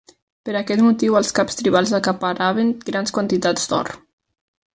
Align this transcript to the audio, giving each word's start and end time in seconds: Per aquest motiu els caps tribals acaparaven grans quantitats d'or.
Per 0.47 0.53
aquest 0.59 0.81
motiu 0.85 1.17
els 1.19 1.29
caps 1.39 1.59
tribals 1.59 1.93
acaparaven 1.99 2.73
grans 2.89 3.15
quantitats 3.19 3.71
d'or. 3.75 3.93